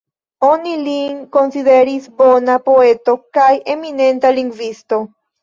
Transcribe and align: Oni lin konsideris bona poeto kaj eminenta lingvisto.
Oni 0.45 0.71
lin 0.85 1.19
konsideris 1.37 2.07
bona 2.23 2.57
poeto 2.71 3.17
kaj 3.39 3.53
eminenta 3.77 4.35
lingvisto. 4.41 5.03